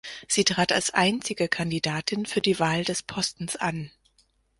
Sie 0.27 0.43
trat 0.45 0.71
als 0.71 0.89
einzige 0.95 1.47
Kandidatin 1.47 2.25
für 2.25 2.41
die 2.41 2.57
Wahl 2.57 2.83
des 2.83 3.03
Postens 3.03 3.55
an. 3.55 3.91